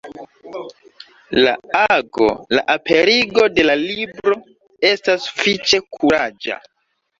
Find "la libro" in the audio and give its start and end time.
3.69-4.41